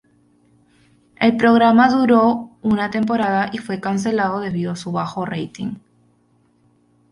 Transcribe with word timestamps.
El 1.17 1.37
programa 1.37 1.87
duró 1.91 2.49
una 2.63 2.89
temporada 2.89 3.51
y 3.53 3.59
fue 3.59 3.79
cancelado 3.79 4.39
debido 4.39 4.71
a 4.71 4.75
su 4.75 4.91
bajo 4.91 5.27
rating. 5.27 5.75